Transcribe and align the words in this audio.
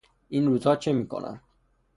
این 0.29 0.47
روزها 0.47 0.75
چه 0.75 0.93
میکند؟ 0.93 1.41